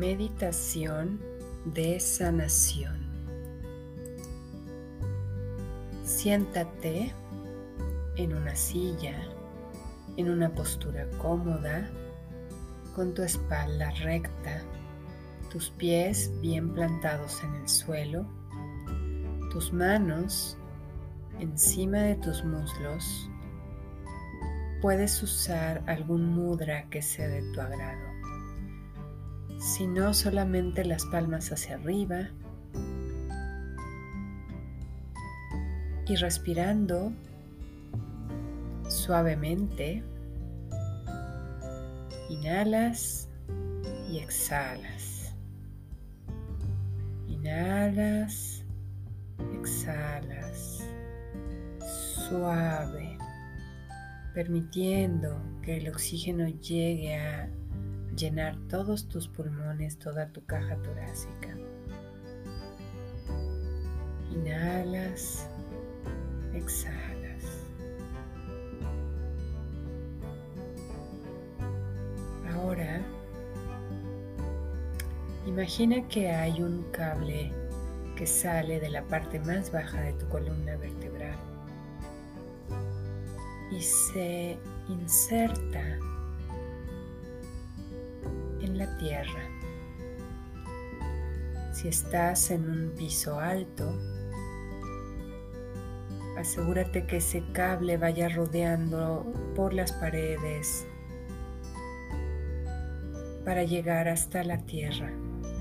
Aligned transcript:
Meditación 0.00 1.20
de 1.66 2.00
sanación. 2.00 2.96
Siéntate 6.04 7.12
en 8.16 8.32
una 8.32 8.56
silla, 8.56 9.28
en 10.16 10.30
una 10.30 10.54
postura 10.54 11.06
cómoda, 11.18 11.86
con 12.94 13.12
tu 13.12 13.20
espalda 13.20 13.90
recta, 14.02 14.62
tus 15.52 15.68
pies 15.68 16.32
bien 16.40 16.72
plantados 16.72 17.44
en 17.44 17.54
el 17.56 17.68
suelo, 17.68 18.24
tus 19.52 19.70
manos 19.70 20.56
encima 21.40 21.98
de 21.98 22.14
tus 22.14 22.42
muslos. 22.42 23.28
Puedes 24.80 25.22
usar 25.22 25.82
algún 25.86 26.24
mudra 26.24 26.88
que 26.88 27.02
sea 27.02 27.28
de 27.28 27.42
tu 27.52 27.60
agrado 27.60 28.09
sino 29.60 30.14
solamente 30.14 30.84
las 30.86 31.04
palmas 31.06 31.52
hacia 31.52 31.74
arriba 31.74 32.30
y 36.08 36.16
respirando 36.16 37.12
suavemente. 38.88 40.02
Inhalas 42.30 43.28
y 44.10 44.18
exhalas. 44.18 45.34
Inhalas, 47.28 48.64
exhalas. 49.54 50.84
Suave, 52.28 53.18
permitiendo 54.32 55.40
que 55.62 55.76
el 55.76 55.88
oxígeno 55.88 56.48
llegue 56.48 57.16
a 57.16 57.50
llenar 58.20 58.54
todos 58.68 59.08
tus 59.08 59.28
pulmones, 59.28 59.98
toda 59.98 60.28
tu 60.28 60.44
caja 60.44 60.76
torácica. 60.76 61.56
Inhalas, 64.30 65.48
exhalas. 66.52 67.44
Ahora, 72.52 73.00
imagina 75.46 76.06
que 76.08 76.30
hay 76.30 76.60
un 76.62 76.82
cable 76.92 77.50
que 78.16 78.26
sale 78.26 78.80
de 78.80 78.90
la 78.90 79.02
parte 79.04 79.40
más 79.40 79.72
baja 79.72 79.98
de 80.02 80.12
tu 80.12 80.28
columna 80.28 80.76
vertebral 80.76 81.38
y 83.70 83.80
se 83.80 84.58
inserta 84.90 85.98
la 88.80 88.96
tierra. 88.96 89.42
Si 91.70 91.88
estás 91.88 92.50
en 92.50 92.68
un 92.68 92.94
piso 92.96 93.38
alto, 93.38 93.94
asegúrate 96.38 97.06
que 97.06 97.18
ese 97.18 97.44
cable 97.52 97.98
vaya 97.98 98.30
rodeando 98.30 99.30
por 99.54 99.74
las 99.74 99.92
paredes 99.92 100.86
para 103.44 103.64
llegar 103.64 104.08
hasta 104.08 104.44
la 104.44 104.58
tierra, 104.64 105.12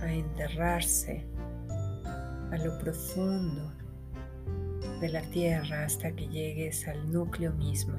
a 0.02 0.14
enterrarse 0.14 1.26
a 2.52 2.58
lo 2.58 2.78
profundo 2.80 3.74
de 5.02 5.10
la 5.10 5.22
tierra 5.24 5.84
hasta 5.84 6.14
que 6.14 6.28
llegues 6.30 6.88
al 6.88 7.12
núcleo 7.12 7.52
mismo. 7.52 7.98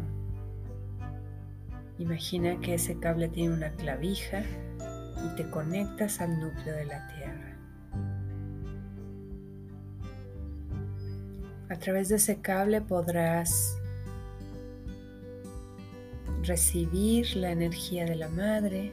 Imagina 1.99 2.59
que 2.61 2.75
ese 2.75 2.99
cable 2.99 3.29
tiene 3.29 3.53
una 3.53 3.73
clavija 3.73 4.43
y 5.25 5.37
te 5.37 5.49
conectas 5.49 6.21
al 6.21 6.39
núcleo 6.41 6.75
de 6.75 6.85
la 6.85 7.07
Tierra. 7.09 7.57
A 11.69 11.77
través 11.79 12.09
de 12.09 12.17
ese 12.17 12.41
cable 12.41 12.81
podrás 12.81 13.77
recibir 16.43 17.37
la 17.37 17.51
energía 17.53 18.05
de 18.05 18.17
la 18.17 18.29
madre 18.29 18.93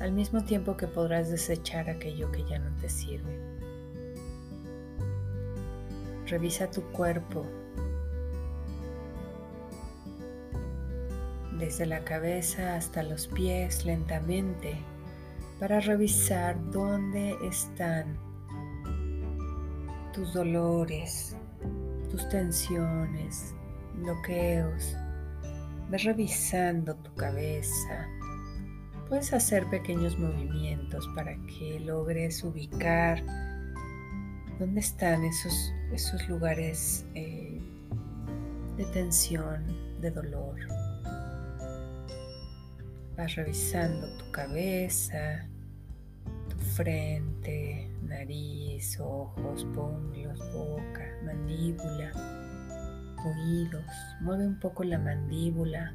al 0.00 0.12
mismo 0.12 0.42
tiempo 0.44 0.76
que 0.76 0.86
podrás 0.86 1.30
desechar 1.30 1.88
aquello 1.88 2.32
que 2.32 2.44
ya 2.44 2.58
no 2.58 2.74
te 2.78 2.88
sirve. 2.88 3.38
Revisa 6.26 6.70
tu 6.70 6.82
cuerpo 6.92 7.44
desde 11.58 11.86
la 11.86 12.02
cabeza 12.04 12.74
hasta 12.76 13.02
los 13.02 13.26
pies 13.26 13.84
lentamente 13.84 14.78
para 15.60 15.78
revisar 15.78 16.58
dónde 16.70 17.36
están 17.46 18.16
tus 20.14 20.32
dolores, 20.32 21.36
tus 22.10 22.26
tensiones, 22.30 23.54
bloqueos. 23.96 24.96
Ve 25.90 25.98
revisando 25.98 26.96
tu 26.96 27.14
cabeza. 27.14 28.08
Puedes 29.06 29.34
hacer 29.34 29.66
pequeños 29.66 30.18
movimientos 30.18 31.06
para 31.14 31.36
que 31.46 31.78
logres 31.80 32.42
ubicar 32.42 33.22
dónde 34.58 34.80
están 34.80 35.24
esos, 35.24 35.74
esos 35.92 36.26
lugares 36.26 37.04
eh, 37.14 37.60
de 38.78 38.84
tensión, 38.86 39.66
de 40.00 40.10
dolor. 40.10 40.56
Vas 43.16 43.34
revisando 43.34 44.06
tu 44.16 44.30
cabeza, 44.30 45.49
frente, 46.80 47.90
nariz, 48.00 48.98
ojos, 49.00 49.66
pómulos, 49.74 50.38
boca, 50.54 51.04
mandíbula, 51.26 52.10
oídos. 53.22 53.84
Mueve 54.22 54.46
un 54.46 54.58
poco 54.58 54.82
la 54.84 54.98
mandíbula, 54.98 55.92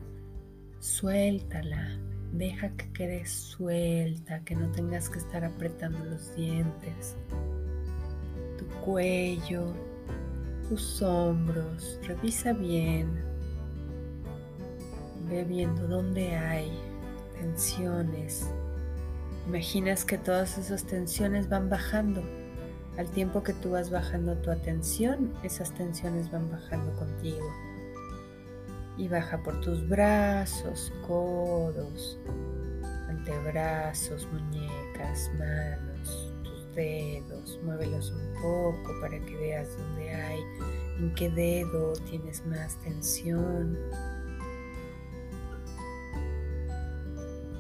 suéltala, 0.80 1.98
deja 2.34 2.70
que 2.78 2.94
quede 2.94 3.26
suelta, 3.26 4.42
que 4.42 4.56
no 4.56 4.72
tengas 4.74 5.10
que 5.10 5.18
estar 5.18 5.44
apretando 5.44 6.06
los 6.06 6.36
dientes. 6.36 7.16
Tu 8.60 8.66
cuello, 8.86 9.74
tus 10.70 11.02
hombros, 11.02 12.00
revisa 12.04 12.54
bien. 12.54 13.10
Ve 15.32 15.44
viendo 15.46 15.88
dónde 15.88 16.36
hay 16.36 16.72
tensiones 17.40 18.48
Imaginas 19.48 20.06
que 20.06 20.18
todas 20.18 20.58
esas 20.58 20.86
tensiones 20.86 21.50
van 21.50 21.70
bajando. 21.70 22.24
Al 22.98 23.10
tiempo 23.12 23.44
que 23.44 23.54
tú 23.54 23.72
vas 23.72 23.92
bajando 23.92 24.38
tu 24.38 24.50
atención, 24.50 25.34
esas 25.44 25.72
tensiones 25.74 26.32
van 26.32 26.50
bajando 26.50 26.92
contigo. 26.98 27.48
Y 28.98 29.08
baja 29.08 29.44
por 29.44 29.62
tus 29.62 29.88
brazos, 29.88 30.92
codos, 31.06 32.18
antebrazos, 33.08 34.28
muñecas, 34.32 35.30
manos, 35.38 36.34
tus 36.44 36.74
dedos. 36.74 37.60
Muévelos 37.64 38.12
un 38.12 38.42
poco 38.42 39.00
para 39.00 39.20
que 39.20 39.36
veas 39.36 39.78
dónde 39.78 40.10
hay, 40.12 40.40
en 41.00 41.14
qué 41.14 41.30
dedo 41.30 41.94
tienes 42.10 42.44
más 42.48 42.82
tensión. 42.82 43.78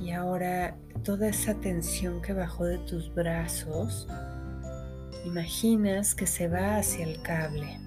Y 0.06 0.12
ahora 0.12 0.78
toda 1.04 1.30
esa 1.30 1.56
tensión 1.56 2.22
que 2.22 2.32
bajó 2.32 2.66
de 2.66 2.78
tus 2.78 3.12
brazos, 3.12 4.08
imaginas 5.26 6.14
que 6.14 6.28
se 6.28 6.48
va 6.48 6.78
hacia 6.78 7.08
el 7.08 7.20
cable. 7.24 7.80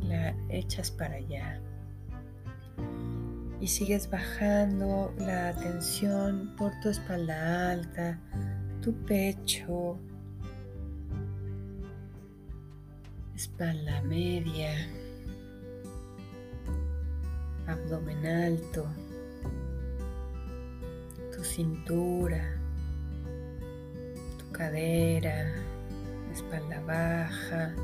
La 0.00 0.34
echas 0.48 0.90
para 0.90 1.14
allá. 1.14 1.60
Y 3.60 3.68
sigues 3.68 4.10
bajando 4.10 5.14
la 5.16 5.54
tensión 5.54 6.56
por 6.58 6.72
tu 6.80 6.88
espalda 6.88 7.70
alta, 7.70 8.18
tu 8.80 8.92
pecho, 9.04 9.96
espalda 13.36 14.02
media, 14.02 14.72
abdomen 17.68 18.26
alto 18.26 18.88
cintura, 21.42 22.60
tu 24.38 24.52
cadera, 24.52 25.52
espalda 26.32 26.80
baja, 26.86 27.74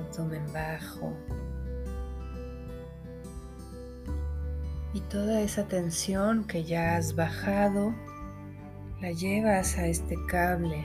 abdomen 0.00 0.52
bajo. 0.52 1.12
Y 4.94 5.00
toda 5.02 5.40
esa 5.40 5.68
tensión 5.68 6.44
que 6.44 6.64
ya 6.64 6.96
has 6.96 7.14
bajado, 7.14 7.94
la 9.00 9.12
llevas 9.12 9.78
a 9.78 9.86
este 9.86 10.16
cable 10.26 10.84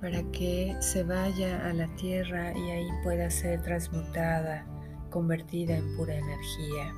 para 0.00 0.22
que 0.32 0.74
se 0.80 1.04
vaya 1.04 1.64
a 1.68 1.72
la 1.72 1.86
tierra 1.94 2.52
y 2.56 2.70
ahí 2.70 2.88
pueda 3.04 3.30
ser 3.30 3.62
transmutada, 3.62 4.66
convertida 5.10 5.76
en 5.76 5.96
pura 5.96 6.14
energía. 6.14 6.92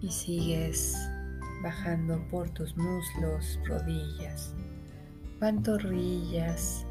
Y 0.00 0.10
sigues 0.10 0.96
bajando 1.62 2.26
por 2.28 2.50
tus 2.50 2.76
muslos, 2.76 3.58
rodillas, 3.66 4.54
pantorrillas, 5.40 6.86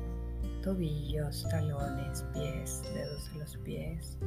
tobillos, 0.62 1.48
talones, 1.50 2.24
pies, 2.34 2.82
dedos 2.94 3.32
de 3.32 3.40
los 3.40 3.58
pies. 3.58 4.18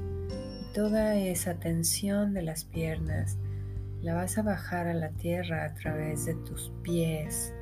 Y 0.63 0.73
toda 0.73 1.17
esa 1.17 1.55
tensión 1.55 2.33
de 2.33 2.43
las 2.43 2.65
piernas 2.65 3.39
la 4.03 4.15
vas 4.15 4.39
a 4.39 4.43
bajar 4.43 4.87
a 4.87 4.95
la 4.95 5.11
tierra 5.11 5.65
a 5.65 5.75
través 5.75 6.25
de 6.25 6.35
tus 6.35 6.73
pies, 6.83 7.53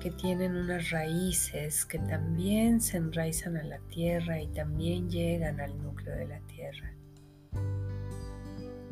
que 0.00 0.10
tienen 0.10 0.56
unas 0.56 0.90
raíces 0.90 1.84
que 1.84 1.98
también 1.98 2.80
se 2.80 2.96
enraizan 2.96 3.56
a 3.56 3.62
la 3.62 3.78
tierra 3.90 4.40
y 4.40 4.48
también 4.48 5.10
llegan 5.10 5.60
al 5.60 5.80
núcleo 5.80 6.14
de 6.16 6.26
la 6.26 6.40
tierra. 6.40 6.97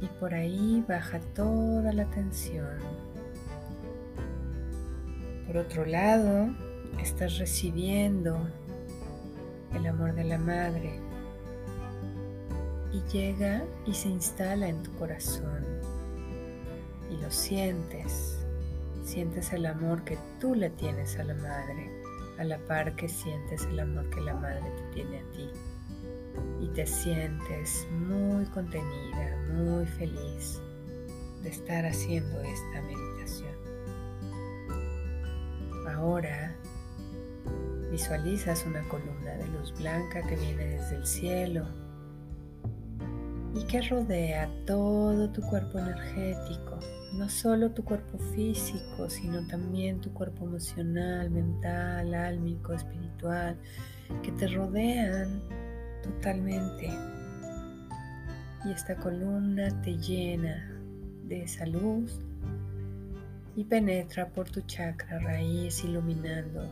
Y 0.00 0.06
por 0.20 0.34
ahí 0.34 0.84
baja 0.86 1.20
toda 1.34 1.92
la 1.92 2.04
tensión. 2.06 2.78
Por 5.46 5.56
otro 5.56 5.84
lado, 5.86 6.48
estás 7.00 7.38
recibiendo 7.38 8.36
el 9.74 9.86
amor 9.86 10.14
de 10.14 10.24
la 10.24 10.38
madre 10.38 11.00
y 12.92 13.00
llega 13.12 13.64
y 13.86 13.94
se 13.94 14.08
instala 14.08 14.68
en 14.68 14.82
tu 14.82 14.92
corazón 14.92 15.64
y 17.10 17.16
lo 17.22 17.30
sientes 17.30 18.36
Sientes 19.06 19.52
el 19.52 19.66
amor 19.66 20.02
que 20.02 20.18
tú 20.40 20.56
le 20.56 20.68
tienes 20.68 21.16
a 21.20 21.22
la 21.22 21.34
madre, 21.34 21.88
a 22.38 22.44
la 22.44 22.58
par 22.58 22.96
que 22.96 23.08
sientes 23.08 23.64
el 23.66 23.78
amor 23.78 24.10
que 24.10 24.20
la 24.20 24.34
madre 24.34 24.64
te 24.76 24.94
tiene 24.94 25.20
a 25.20 25.32
ti. 25.32 25.45
Te 26.76 26.86
sientes 26.86 27.88
muy 28.06 28.44
contenida, 28.44 29.34
muy 29.54 29.86
feliz 29.86 30.60
de 31.42 31.48
estar 31.48 31.86
haciendo 31.86 32.38
esta 32.42 32.82
meditación. 32.82 33.54
Ahora 35.88 36.54
visualizas 37.90 38.66
una 38.66 38.86
columna 38.90 39.36
de 39.38 39.46
luz 39.48 39.72
blanca 39.78 40.20
que 40.20 40.36
viene 40.36 40.66
desde 40.66 40.96
el 40.96 41.06
cielo 41.06 41.66
y 43.54 43.64
que 43.64 43.80
rodea 43.80 44.50
todo 44.66 45.30
tu 45.30 45.40
cuerpo 45.40 45.78
energético 45.78 46.78
no 47.16 47.28
solo 47.28 47.70
tu 47.70 47.82
cuerpo 47.84 48.18
físico, 48.34 49.08
sino 49.08 49.46
también 49.46 50.00
tu 50.00 50.12
cuerpo 50.12 50.44
emocional, 50.44 51.30
mental, 51.30 52.14
álmico, 52.14 52.74
espiritual, 52.74 53.56
que 54.22 54.32
te 54.32 54.48
rodean 54.48 55.40
totalmente. 56.06 56.90
Y 58.64 58.72
esta 58.72 58.96
columna 58.96 59.68
te 59.82 59.96
llena 59.96 60.70
de 61.24 61.42
esa 61.42 61.66
luz 61.66 62.20
y 63.54 63.64
penetra 63.64 64.28
por 64.28 64.48
tu 64.50 64.60
chakra 64.62 65.18
raíz 65.18 65.82
iluminando 65.84 66.70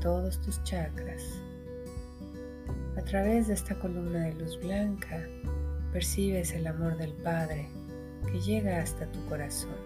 todos 0.00 0.40
tus 0.40 0.62
chakras. 0.64 1.22
A 2.96 3.02
través 3.02 3.48
de 3.48 3.54
esta 3.54 3.74
columna 3.78 4.24
de 4.26 4.34
luz 4.34 4.58
blanca 4.60 5.26
percibes 5.92 6.52
el 6.52 6.66
amor 6.66 6.96
del 6.96 7.12
Padre 7.12 7.68
que 8.30 8.40
llega 8.40 8.82
hasta 8.82 9.06
tu 9.06 9.24
corazón. 9.26 9.76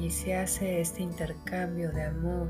Y 0.00 0.10
se 0.10 0.36
hace 0.36 0.80
este 0.80 1.02
intercambio 1.02 1.90
de 1.92 2.02
amor. 2.02 2.48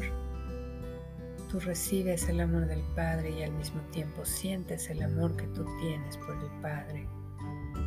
Tú 1.55 1.61
recibes 1.61 2.29
el 2.29 2.41
amor 2.41 2.67
del 2.67 2.83
Padre 2.97 3.31
y 3.31 3.45
al 3.45 3.53
mismo 3.53 3.81
tiempo 3.93 4.25
sientes 4.25 4.91
el 4.91 5.01
amor 5.05 5.37
que 5.37 5.47
tú 5.47 5.65
tienes 5.79 6.17
por 6.17 6.35
el 6.35 6.51
Padre 6.61 7.07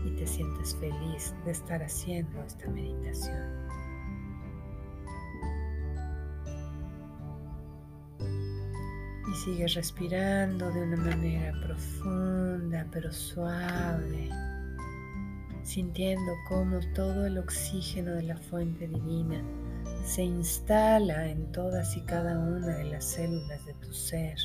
y 0.06 0.12
te 0.12 0.26
sientes 0.26 0.74
feliz 0.78 1.36
de 1.44 1.52
estar 1.52 1.84
haciendo 1.84 2.42
esta 2.46 2.70
meditación. 2.70 3.68
Y 9.30 9.36
sigues 9.44 9.74
respirando 9.74 10.72
de 10.72 10.84
una 10.84 10.96
manera 10.96 11.52
profunda 11.62 12.88
pero 12.90 13.12
suave 13.12 14.30
sintiendo 15.64 16.32
cómo 16.48 16.80
todo 16.96 17.26
el 17.26 17.38
oxígeno 17.38 18.14
de 18.14 18.24
la 18.24 18.38
fuente 18.38 18.88
divina 18.88 19.44
se 20.08 20.24
instala 20.24 21.28
en 21.28 21.52
todas 21.52 21.98
y 21.98 22.02
cada 22.02 22.40
una 22.40 22.78
de 22.78 22.86
las 22.86 23.04
células 23.04 23.66
de 23.66 23.74
tu 23.74 23.92
ser 23.92 24.38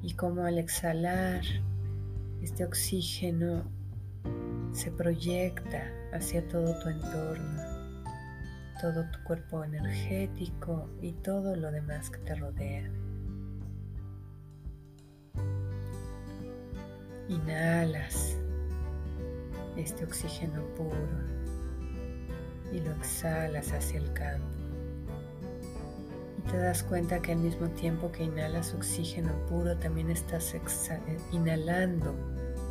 y 0.00 0.14
cómo 0.14 0.46
al 0.46 0.58
exhalar 0.58 1.42
este 2.40 2.64
oxígeno 2.64 3.70
se 4.72 4.90
proyecta 4.90 5.92
hacia 6.14 6.48
todo 6.48 6.74
tu 6.80 6.88
entorno, 6.88 7.62
todo 8.80 9.04
tu 9.10 9.22
cuerpo 9.24 9.62
energético 9.62 10.88
y 11.02 11.12
todo 11.12 11.54
lo 11.54 11.70
demás 11.70 12.08
que 12.08 12.18
te 12.18 12.34
rodea. 12.34 12.90
Inhalas 17.28 18.38
este 19.76 20.04
oxígeno 20.04 20.64
puro 20.76 21.41
y 22.72 22.80
lo 22.80 22.92
exhalas 22.92 23.72
hacia 23.72 23.98
el 23.98 24.12
campo. 24.12 24.46
Y 26.38 26.50
te 26.50 26.56
das 26.56 26.82
cuenta 26.82 27.20
que 27.20 27.32
al 27.32 27.38
mismo 27.38 27.68
tiempo 27.68 28.10
que 28.10 28.24
inhalas 28.24 28.74
oxígeno 28.74 29.32
puro, 29.48 29.76
también 29.76 30.10
estás 30.10 30.54
inhalando 31.30 32.14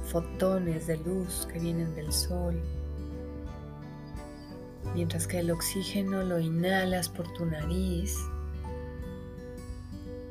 fotones 0.05 0.87
de 0.87 0.97
luz 0.97 1.47
que 1.51 1.59
vienen 1.59 1.93
del 1.95 2.11
sol. 2.11 2.59
Mientras 4.95 5.27
que 5.27 5.39
el 5.39 5.51
oxígeno 5.51 6.23
lo 6.23 6.39
inhalas 6.39 7.07
por 7.07 7.31
tu 7.33 7.45
nariz, 7.45 8.17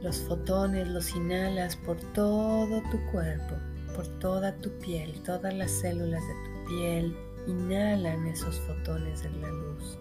los 0.03 0.19
fotones 0.19 0.89
los 0.89 1.15
inhalas 1.15 1.77
por 1.77 1.97
todo 2.13 2.83
tu 2.91 2.99
cuerpo, 3.11 3.55
por 3.95 4.07
toda 4.19 4.55
tu 4.57 4.71
piel, 4.79 5.23
todas 5.23 5.55
las 5.55 5.71
células 5.71 6.23
de 6.27 6.35
tu 6.35 6.69
piel 6.69 7.17
inhalan 7.47 8.27
esos 8.27 8.59
fotones 8.61 9.23
de 9.23 9.31
la 9.31 9.49
luz 9.49 9.99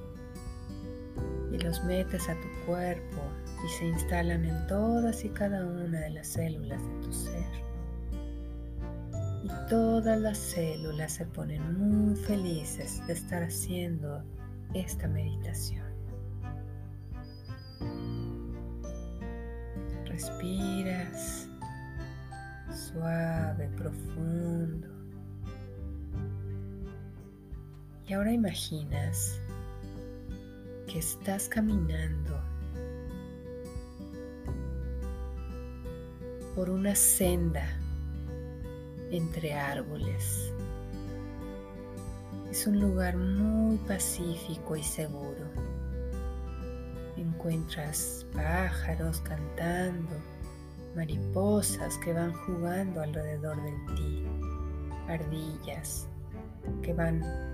y 1.51 1.57
los 1.57 1.83
metes 1.83 2.29
a 2.29 2.35
tu 2.35 2.65
cuerpo 2.65 3.21
y 3.65 3.69
se 3.69 3.87
instalan 3.87 4.45
en 4.45 4.67
todas 4.67 5.23
y 5.25 5.29
cada 5.29 5.65
una 5.65 5.99
de 5.99 6.09
las 6.11 6.27
células 6.27 6.81
de 6.81 7.05
tu 7.05 7.13
ser. 7.13 7.69
Y 9.43 9.69
todas 9.69 10.19
las 10.19 10.37
células 10.37 11.13
se 11.13 11.25
ponen 11.25 11.77
muy 11.77 12.15
felices 12.15 13.05
de 13.07 13.13
estar 13.13 13.43
haciendo 13.43 14.23
esta 14.73 15.07
meditación. 15.07 15.87
Respiras 20.05 21.49
suave, 22.69 23.69
profundo. 23.77 24.88
Y 28.09 28.13
ahora 28.13 28.31
imaginas 28.31 29.39
que 30.87 30.97
estás 30.97 31.47
caminando 31.47 32.41
por 36.55 36.71
una 36.71 36.95
senda 36.95 37.69
entre 39.11 39.53
árboles. 39.53 40.51
Es 42.49 42.65
un 42.65 42.79
lugar 42.79 43.15
muy 43.15 43.77
pacífico 43.77 44.75
y 44.75 44.81
seguro. 44.81 45.45
Encuentras 47.15 48.25
pájaros 48.33 49.21
cantando, 49.21 50.15
mariposas 50.95 51.95
que 51.99 52.13
van 52.13 52.33
jugando 52.33 53.03
alrededor 53.03 53.61
de 53.61 53.93
ti, 53.95 54.25
ardillas 55.07 56.07
que 56.81 56.91
van 56.93 57.48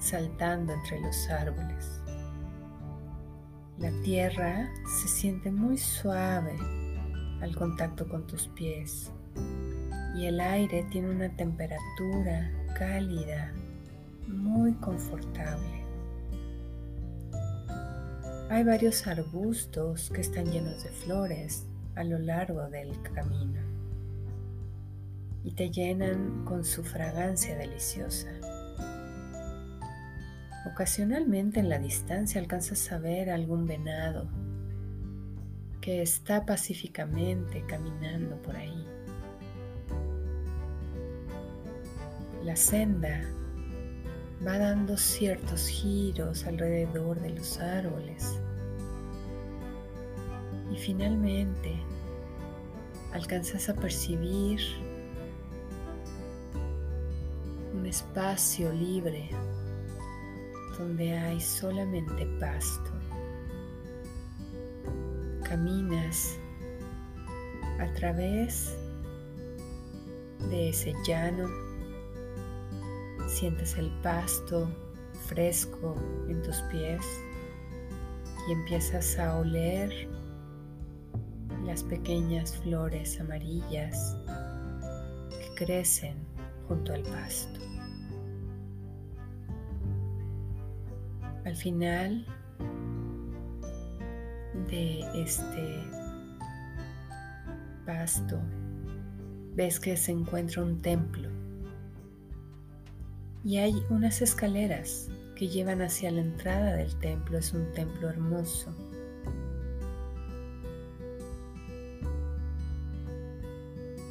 saltando 0.00 0.72
entre 0.72 1.00
los 1.00 1.28
árboles. 1.28 2.00
La 3.78 3.90
tierra 4.02 4.68
se 5.00 5.08
siente 5.08 5.50
muy 5.50 5.78
suave 5.78 6.56
al 7.40 7.54
contacto 7.54 8.08
con 8.08 8.26
tus 8.26 8.48
pies 8.48 9.10
y 10.14 10.26
el 10.26 10.40
aire 10.40 10.84
tiene 10.90 11.10
una 11.10 11.28
temperatura 11.36 12.50
cálida, 12.76 13.52
muy 14.26 14.72
confortable. 14.74 15.84
Hay 18.50 18.64
varios 18.64 19.06
arbustos 19.06 20.10
que 20.10 20.20
están 20.22 20.46
llenos 20.50 20.82
de 20.82 20.90
flores 20.90 21.66
a 21.94 22.04
lo 22.04 22.18
largo 22.18 22.68
del 22.68 23.00
camino 23.02 23.60
y 25.44 25.52
te 25.52 25.70
llenan 25.70 26.44
con 26.44 26.64
su 26.64 26.82
fragancia 26.82 27.56
deliciosa. 27.56 28.39
Ocasionalmente 30.66 31.60
en 31.60 31.68
la 31.70 31.78
distancia 31.78 32.40
alcanzas 32.40 32.92
a 32.92 32.98
ver 32.98 33.30
algún 33.30 33.66
venado 33.66 34.28
que 35.80 36.02
está 36.02 36.44
pacíficamente 36.44 37.64
caminando 37.66 38.36
por 38.42 38.56
ahí. 38.56 38.86
La 42.44 42.56
senda 42.56 43.22
va 44.46 44.58
dando 44.58 44.96
ciertos 44.98 45.66
giros 45.66 46.44
alrededor 46.46 47.20
de 47.20 47.30
los 47.30 47.58
árboles. 47.58 48.38
Y 50.70 50.76
finalmente 50.76 51.74
alcanzas 53.12 53.68
a 53.70 53.74
percibir 53.74 54.60
un 57.74 57.86
espacio 57.86 58.72
libre 58.72 59.30
donde 60.78 61.12
hay 61.12 61.40
solamente 61.40 62.26
pasto. 62.38 62.90
Caminas 65.42 66.38
a 67.78 67.92
través 67.94 68.76
de 70.50 70.68
ese 70.70 70.92
llano, 71.06 71.48
sientes 73.28 73.76
el 73.76 73.90
pasto 74.02 74.68
fresco 75.26 75.94
en 76.28 76.42
tus 76.42 76.60
pies 76.62 77.04
y 78.48 78.52
empiezas 78.52 79.18
a 79.18 79.38
oler 79.38 80.08
las 81.64 81.82
pequeñas 81.84 82.56
flores 82.58 83.20
amarillas 83.20 84.16
que 85.30 85.64
crecen 85.64 86.16
junto 86.66 86.92
al 86.92 87.02
pasto. 87.02 87.69
Al 91.50 91.56
final 91.56 92.24
de 94.70 95.00
este 95.20 95.84
pasto 97.84 98.38
ves 99.56 99.80
que 99.80 99.96
se 99.96 100.12
encuentra 100.12 100.62
un 100.62 100.80
templo 100.80 101.28
y 103.42 103.56
hay 103.56 103.74
unas 103.90 104.22
escaleras 104.22 105.08
que 105.34 105.48
llevan 105.48 105.82
hacia 105.82 106.12
la 106.12 106.20
entrada 106.20 106.76
del 106.76 106.94
templo. 107.00 107.38
Es 107.38 107.52
un 107.52 107.72
templo 107.72 108.08
hermoso. 108.08 108.72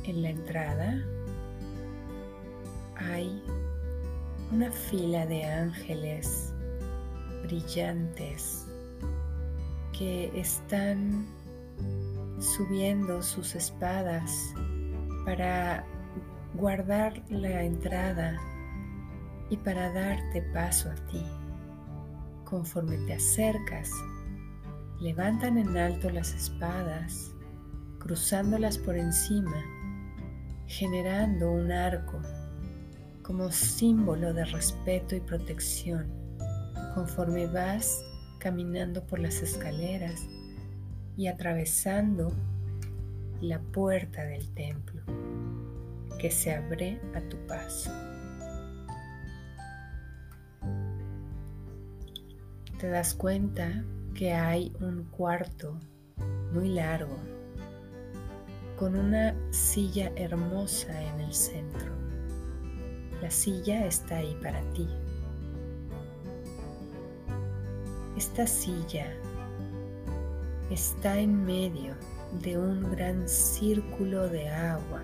En 0.03 0.23
la 0.23 0.31
entrada 0.31 1.01
hay 2.97 3.41
una 4.51 4.69
fila 4.73 5.25
de 5.25 5.45
ángeles 5.45 6.53
brillantes 7.43 8.65
que 9.97 10.31
están 10.39 11.27
subiendo 12.39 13.21
sus 13.21 13.55
espadas 13.55 14.53
para 15.25 15.85
guardar 16.53 17.21
la 17.29 17.63
entrada 17.63 18.39
y 19.49 19.57
para 19.57 19.91
darte 19.91 20.41
paso 20.53 20.89
a 20.89 20.95
ti. 21.07 21.23
Conforme 22.45 22.97
te 23.05 23.13
acercas, 23.13 23.91
levantan 24.99 25.57
en 25.57 25.77
alto 25.77 26.09
las 26.09 26.33
espadas, 26.33 27.31
cruzándolas 27.99 28.77
por 28.77 28.95
encima, 28.95 29.63
generando 30.67 31.51
un 31.51 31.71
arco 31.71 32.19
como 33.21 33.51
símbolo 33.51 34.33
de 34.33 34.45
respeto 34.45 35.15
y 35.15 35.19
protección. 35.19 36.18
Conforme 36.93 37.47
vas 37.47 38.03
caminando 38.39 39.05
por 39.05 39.19
las 39.19 39.41
escaleras 39.41 40.25
y 41.17 41.27
atravesando 41.27 42.31
la 43.41 43.59
puerta 43.59 44.23
del 44.23 44.49
templo 44.53 45.01
que 46.19 46.31
se 46.31 46.53
abre 46.53 46.99
a 47.15 47.21
tu 47.21 47.37
paso. 47.47 47.91
Te 52.79 52.89
das 52.89 53.13
cuenta 53.13 53.83
que 54.15 54.33
hay 54.33 54.73
un 54.79 55.03
cuarto 55.05 55.79
muy 56.53 56.69
largo 56.69 57.17
con 58.77 58.95
una 58.95 59.35
silla 59.51 60.11
hermosa 60.15 61.01
en 61.01 61.19
el 61.19 61.33
centro. 61.33 61.91
La 63.21 63.29
silla 63.29 63.85
está 63.85 64.17
ahí 64.17 64.37
para 64.41 64.61
ti. 64.71 64.87
Esta 68.19 68.45
silla 68.45 69.15
está 70.69 71.17
en 71.17 71.45
medio 71.45 71.95
de 72.41 72.57
un 72.57 72.91
gran 72.91 73.29
círculo 73.29 74.27
de 74.27 74.49
agua 74.49 75.01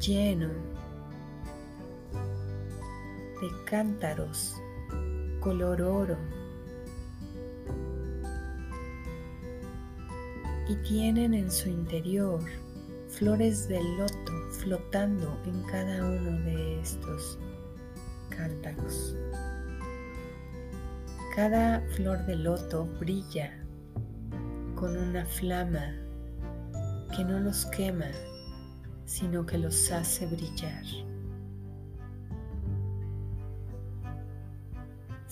lleno 0.00 0.48
de 3.40 3.48
cántaros 3.64 4.56
color 5.38 5.82
oro 5.82 6.16
y 10.68 10.74
tienen 10.82 11.32
en 11.32 11.48
su 11.48 11.68
interior 11.68 12.40
flores 13.08 13.68
de 13.68 13.80
loto 13.96 14.32
flotando 14.50 15.38
en 15.46 15.62
cada 15.62 16.04
uno 16.04 16.40
de 16.44 16.80
estos 16.80 17.38
cántaros. 18.30 19.14
Cada 21.34 21.80
flor 21.96 22.24
de 22.26 22.36
loto 22.36 22.86
brilla 23.00 23.50
con 24.76 24.96
una 24.96 25.24
flama 25.24 25.94
que 27.16 27.24
no 27.24 27.40
los 27.40 27.66
quema, 27.66 28.10
sino 29.04 29.44
que 29.44 29.58
los 29.58 29.90
hace 29.90 30.26
brillar. 30.26 30.84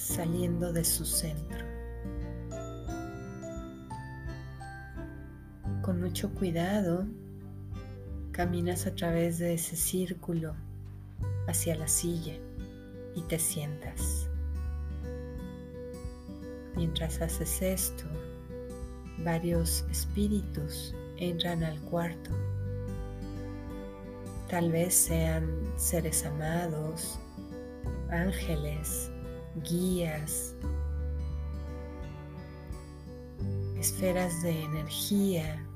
saliendo 0.03 0.73
de 0.73 0.85
su 0.85 1.05
centro. 1.05 1.65
Con 5.81 6.01
mucho 6.01 6.35
cuidado, 6.35 7.07
caminas 8.33 8.87
a 8.87 8.95
través 8.95 9.39
de 9.39 9.55
ese 9.55 9.77
círculo 9.77 10.55
hacia 11.47 11.77
la 11.77 11.87
silla 11.87 12.35
y 13.15 13.23
te 13.23 13.39
sientas. 13.39 14.22
Mientras 16.77 17.21
haces 17.21 17.61
esto, 17.63 18.05
varios 19.19 19.85
espíritus 19.91 20.95
entran 21.17 21.63
al 21.63 21.79
cuarto. 21.83 22.31
Tal 24.49 24.71
vez 24.71 24.95
sean 24.95 25.49
seres 25.77 26.25
amados, 26.25 27.19
ángeles, 28.11 29.11
guías, 29.69 30.55
esferas 33.79 34.43
de 34.43 34.63
energía 34.65 35.67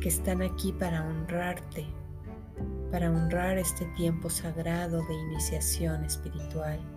que 0.00 0.08
están 0.08 0.42
aquí 0.42 0.72
para 0.72 1.06
honrarte, 1.06 1.86
para 2.90 3.10
honrar 3.10 3.58
este 3.58 3.84
tiempo 3.96 4.30
sagrado 4.30 5.02
de 5.06 5.14
iniciación 5.14 6.04
espiritual. 6.04 6.95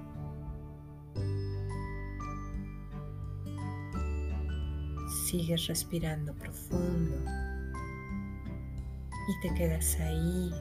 Sigues 5.30 5.68
respirando 5.68 6.34
profundo 6.34 7.16
y 9.28 9.48
te 9.48 9.54
quedas 9.54 10.00
ahí 10.00 10.52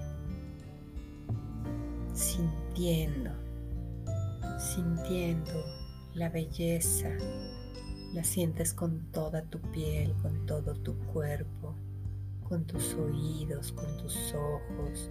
sintiendo, 2.12 3.30
sintiendo 4.58 5.64
la 6.12 6.28
belleza. 6.28 7.08
La 8.12 8.22
sientes 8.22 8.75
con 8.75 9.10
toda 9.10 9.40
tu 9.40 9.58
piel, 9.72 10.12
con 10.20 10.44
todo 10.44 10.75
tu 10.75 10.98
cuerpo, 11.14 11.75
con 12.46 12.66
tus 12.66 12.92
oídos, 12.92 13.72
con 13.72 13.96
tus 13.96 14.34
ojos, 14.34 15.10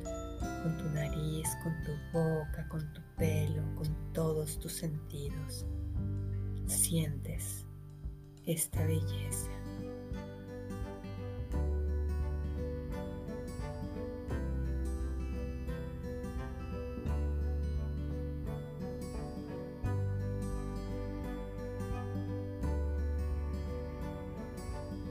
con 0.62 0.78
tu 0.78 0.84
nariz, 0.94 1.50
con 1.64 1.74
tu 1.84 1.94
boca, 2.14 2.68
con 2.70 2.94
tu 2.94 3.02
pelo, 3.18 3.64
con 3.74 4.14
todos 4.14 4.60
tus 4.60 4.74
sentidos. 4.74 5.66
Sientes 6.68 7.67
esta 8.48 8.84
belleza. 8.86 9.52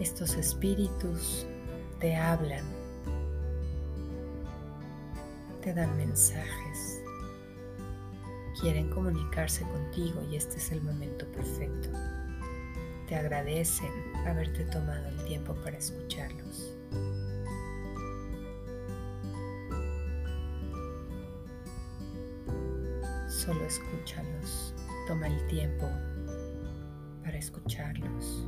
Estos 0.01 0.35
espíritus 0.35 1.47
te 2.01 2.17
hablan, 2.17 2.65
te 5.63 5.75
dan 5.75 5.95
mensajes, 5.97 7.03
quieren 8.61 8.89
comunicarse 8.91 9.63
contigo 9.65 10.23
y 10.31 10.37
este 10.37 10.57
es 10.57 10.73
el 10.73 10.83
momento 10.83 11.27
perfecto 11.33 11.91
te 13.07 13.17
agradecen 13.17 13.91
haberte 14.27 14.65
tomado 14.65 15.09
el 15.09 15.25
tiempo 15.25 15.55
para 15.65 15.77
escucharlos. 15.77 16.77
solo 23.47 23.65
escúchalos. 23.65 24.75
Toma 25.07 25.29
el 25.29 25.47
tiempo 25.47 25.89
para 27.23 27.39
escucharlos. 27.39 28.45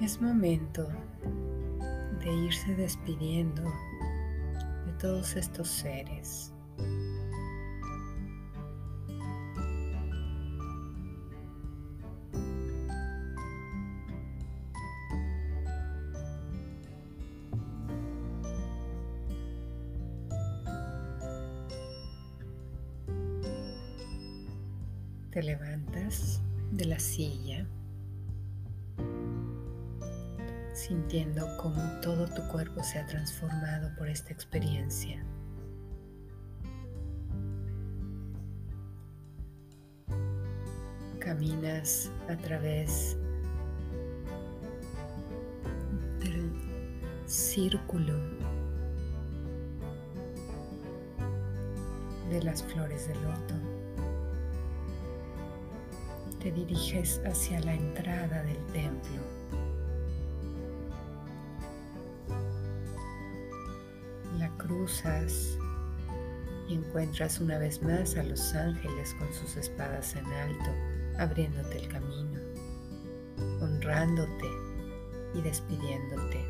Es 0.00 0.18
momento 0.18 0.88
de 2.20 2.32
irse 2.46 2.74
despidiendo 2.74 3.62
de 4.86 4.92
todos 4.98 5.36
estos 5.36 5.68
seres. 5.68 6.54
Sintiendo 30.80 31.46
cómo 31.58 31.82
todo 32.00 32.26
tu 32.26 32.42
cuerpo 32.48 32.82
se 32.82 32.98
ha 32.98 33.06
transformado 33.06 33.94
por 33.98 34.08
esta 34.08 34.32
experiencia. 34.32 35.22
Caminas 41.18 42.10
a 42.30 42.36
través 42.36 43.18
del 46.20 46.50
círculo 47.26 48.14
de 52.30 52.42
las 52.42 52.62
flores 52.62 53.06
de 53.06 53.14
loto. 53.16 53.54
Te 56.40 56.50
diriges 56.50 57.20
hacia 57.26 57.60
la 57.60 57.74
entrada 57.74 58.42
del 58.44 58.64
templo. 58.72 59.39
Y 66.68 66.74
encuentras 66.74 67.40
una 67.40 67.58
vez 67.58 67.82
más 67.82 68.16
a 68.16 68.22
los 68.22 68.54
ángeles 68.54 69.14
con 69.18 69.32
sus 69.32 69.56
espadas 69.56 70.16
en 70.16 70.26
alto, 70.26 70.70
abriéndote 71.18 71.78
el 71.78 71.88
camino, 71.88 72.40
honrándote 73.60 74.48
y 75.34 75.42
despidiéndote. 75.42 76.40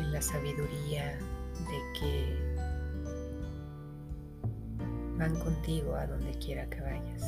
En 0.00 0.12
la 0.12 0.20
sabiduría 0.20 1.16
de 1.16 2.00
que 2.00 2.52
van 5.18 5.38
contigo 5.38 5.94
a 5.94 6.06
donde 6.06 6.32
quiera 6.38 6.68
que 6.68 6.80
vayas. 6.80 7.22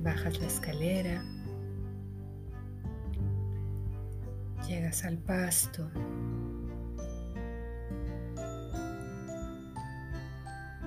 Bajas 0.00 0.40
la 0.40 0.46
escalera 0.46 1.22
llegas 4.68 5.04
al 5.04 5.16
pasto. 5.16 5.90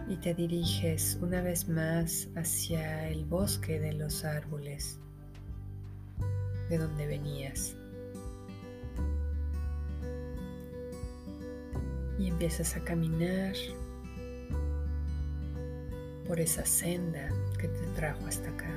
Y 0.08 0.18
te 0.18 0.34
diriges 0.34 1.18
una 1.22 1.42
vez 1.42 1.68
más 1.68 2.30
hacia 2.36 3.10
el 3.10 3.26
bosque 3.26 3.80
de 3.80 3.94
los 3.94 4.24
árboles 4.24 5.00
de 6.70 6.78
donde 6.78 7.08
venías. 7.08 7.76
Y 12.20 12.28
empiezas 12.28 12.76
a 12.76 12.82
caminar 12.82 13.56
por 16.28 16.40
esa 16.40 16.66
senda 16.66 17.30
que 17.58 17.68
te 17.68 17.86
trajo 17.96 18.26
hasta 18.28 18.50
acá. 18.50 18.70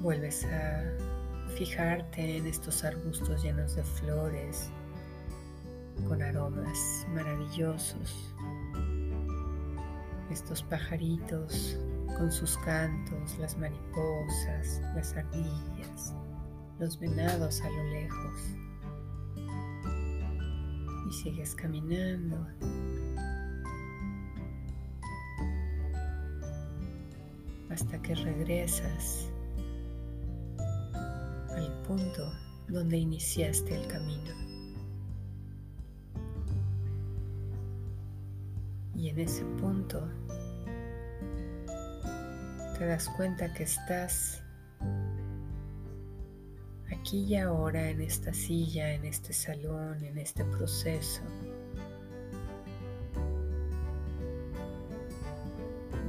Vuelves 0.00 0.44
a 0.44 1.09
fijarte 1.60 2.38
en 2.38 2.46
estos 2.46 2.84
arbustos 2.84 3.42
llenos 3.42 3.76
de 3.76 3.82
flores, 3.82 4.70
con 6.08 6.22
aromas 6.22 7.06
maravillosos, 7.12 8.34
estos 10.30 10.62
pajaritos 10.62 11.78
con 12.16 12.32
sus 12.32 12.56
cantos, 12.64 13.36
las 13.38 13.58
mariposas, 13.58 14.80
las 14.94 15.14
ardillas, 15.14 16.14
los 16.78 16.98
venados 16.98 17.60
a 17.60 17.68
lo 17.68 17.84
lejos. 17.90 18.40
Y 21.10 21.12
sigues 21.12 21.54
caminando. 21.54 22.38
hasta 27.68 28.02
que 28.02 28.16
regresas 28.16 29.29
punto 31.90 32.32
donde 32.68 32.98
iniciaste 32.98 33.74
el 33.74 33.84
camino. 33.88 34.32
Y 38.94 39.08
en 39.08 39.18
ese 39.18 39.44
punto 39.60 40.08
te 42.78 42.86
das 42.86 43.08
cuenta 43.16 43.52
que 43.52 43.64
estás 43.64 44.40
aquí 46.92 47.24
y 47.24 47.34
ahora 47.34 47.90
en 47.90 48.02
esta 48.02 48.32
silla, 48.32 48.92
en 48.94 49.04
este 49.04 49.32
salón, 49.32 50.04
en 50.04 50.16
este 50.16 50.44
proceso. 50.44 51.22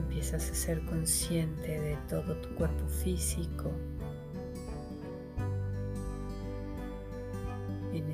Empiezas 0.04 0.48
a 0.52 0.54
ser 0.54 0.86
consciente 0.86 1.82
de 1.82 1.98
todo 2.08 2.40
tu 2.40 2.54
cuerpo 2.54 2.88
físico, 2.88 3.72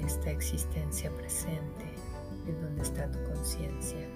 esta 0.07 0.31
existencia 0.31 1.11
presente 1.11 1.85
en 2.47 2.61
donde 2.61 2.81
está 2.81 3.11
tu 3.11 3.21
conciencia. 3.25 4.07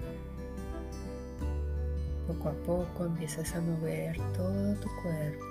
Poco 2.28 2.48
a 2.48 2.54
poco 2.64 3.06
empiezas 3.06 3.54
a 3.54 3.60
mover 3.60 4.16
todo 4.34 4.74
tu 4.76 4.88
cuerpo, 5.04 5.46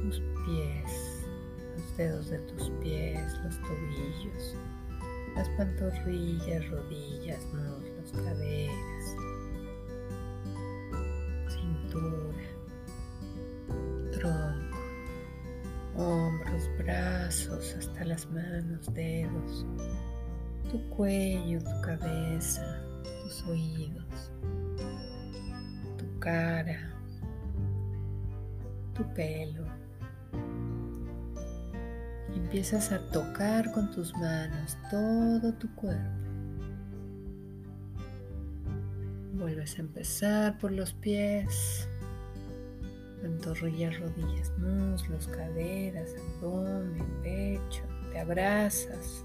tus 0.00 0.20
pies, 0.46 1.24
los 1.76 1.96
dedos 1.96 2.30
de 2.30 2.38
tus 2.38 2.70
pies, 2.80 3.32
los 3.42 3.60
tobillos, 3.62 4.54
las 5.34 5.48
pantorrillas, 5.50 6.70
rodillas, 6.70 7.44
muslos, 7.46 8.12
caderas, 8.12 8.97
manos, 18.78 18.94
dedos, 18.94 19.66
tu 20.70 20.78
cuello, 20.90 21.60
tu 21.60 21.80
cabeza, 21.82 22.80
tus 23.22 23.42
oídos, 23.44 24.30
tu 25.96 26.18
cara, 26.18 26.92
tu 28.94 29.04
pelo. 29.14 29.64
Empiezas 32.34 32.92
a 32.92 32.98
tocar 33.10 33.70
con 33.72 33.90
tus 33.90 34.14
manos 34.14 34.76
todo 34.90 35.52
tu 35.54 35.68
cuerpo. 35.74 36.02
Vuelves 39.34 39.78
a 39.78 39.82
empezar 39.82 40.58
por 40.58 40.72
los 40.72 40.92
pies 40.94 41.88
pantorrillas, 43.22 43.98
rodillas, 43.98 44.52
muslos, 44.58 45.26
caderas, 45.28 46.14
abdomen, 46.36 47.06
pecho, 47.22 47.82
te 48.10 48.20
abrazas, 48.20 49.24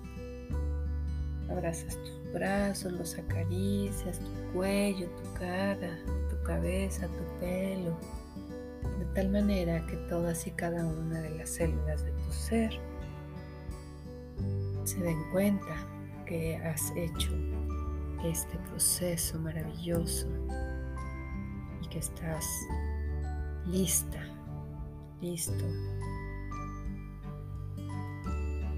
abrazas 1.50 1.98
tus 1.98 2.34
brazos, 2.34 2.91
los 2.93 3.17
acaricias, 3.17 4.19
tu 4.19 4.54
cuello, 4.54 5.08
tu 5.10 5.34
cara, 5.39 5.98
tu 6.30 6.41
cabeza, 6.43 7.08
tu 7.08 7.39
pelo, 7.39 7.98
de 9.00 9.06
tal 9.13 9.30
manera 9.30 9.86
que 9.88 9.96
todas 10.10 10.46
y 10.48 10.52
cada 10.52 10.86
una 10.86 11.22
de 11.22 11.30
las 11.32 11.50
células 11.50 12.04
de 12.04 12.12
tu 12.12 12.32
ser 12.32 12.72
se 14.84 15.00
den 15.00 15.24
cuenta 15.32 15.76
que 16.26 16.58
has 16.58 16.91
hecho 16.96 17.32
este 18.26 18.58
proceso 18.69 19.39
maravilloso 19.39 20.28
y 21.82 21.88
que 21.88 22.00
estás 22.00 22.46
lista, 23.67 24.24
listo 25.22 25.65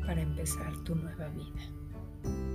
para 0.05 0.21
empezar 0.21 0.71
tu 0.83 0.95
nueva 0.95 1.27
vida. 1.29 2.54